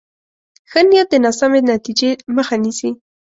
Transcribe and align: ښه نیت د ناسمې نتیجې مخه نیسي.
ښه 0.69 0.81
نیت 0.89 1.07
د 1.11 1.15
ناسمې 1.25 1.59
نتیجې 1.73 2.09
مخه 2.35 2.55
نیسي. 2.63 2.89